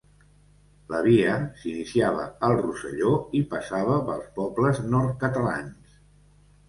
[0.93, 3.11] La via s'iniciava al Rosselló
[3.41, 6.01] i passava pels pobles nord-catalans.